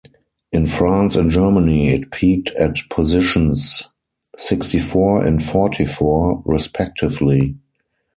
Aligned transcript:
In 0.51 0.65
France 0.65 1.15
and 1.15 1.29
Germany, 1.29 1.89
it 1.89 2.09
peaked 2.09 2.49
at 2.57 2.75
positions 2.89 3.83
sixty-four 4.35 5.23
and 5.23 5.43
forty-four, 5.43 6.41
respectively. 6.43 7.59